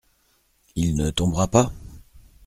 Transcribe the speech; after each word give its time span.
Il 0.75 0.95
ne 0.95 1.11
tombera 1.11 1.47
pas? 1.47 1.71